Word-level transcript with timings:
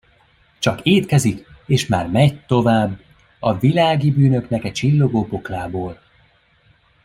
Csak 0.59 0.79
étkezik, 0.83 1.45
és 1.65 1.87
már 1.87 2.07
megy 2.07 2.45
tovább, 2.45 2.99
a 3.39 3.57
világi 3.57 4.11
bűnöknek 4.11 4.63
e 4.63 4.71
csillogó 4.71 5.25
poklából. 5.25 5.99